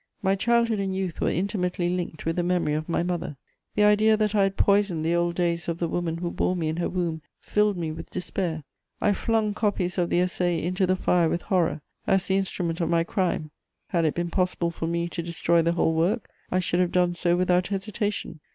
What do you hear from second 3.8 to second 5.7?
idea that I had poisoned the old days